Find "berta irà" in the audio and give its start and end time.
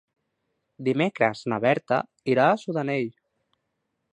1.67-2.47